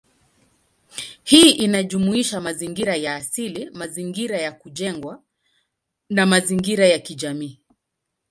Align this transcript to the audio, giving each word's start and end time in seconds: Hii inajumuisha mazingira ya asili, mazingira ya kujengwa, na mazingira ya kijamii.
Hii 1.23 1.49
inajumuisha 1.51 2.41
mazingira 2.41 2.95
ya 2.95 3.15
asili, 3.15 3.69
mazingira 3.69 4.37
ya 4.41 4.51
kujengwa, 4.51 5.23
na 6.09 6.25
mazingira 6.25 6.85
ya 6.87 6.99
kijamii. 6.99 7.61